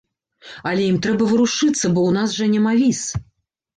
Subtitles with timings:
[0.69, 3.01] Але ім трэба варушыцца, бо ў нас жа няма віз.